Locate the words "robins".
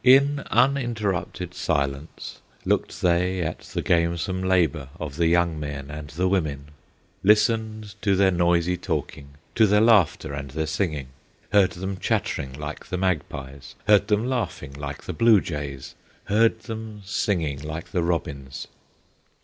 18.01-18.65